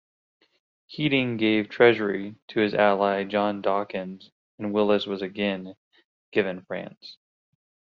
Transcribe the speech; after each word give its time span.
Keating 0.89 1.37
gave 1.37 1.69
Treasury 1.69 2.33
to 2.47 2.59
his 2.59 2.73
ally 2.73 3.23
John 3.23 3.61
Dawkins 3.61 4.31
and 4.57 4.73
Willis 4.73 5.05
was 5.05 5.21
again 5.21 5.75
given 6.31 6.63
Finance. 6.63 7.17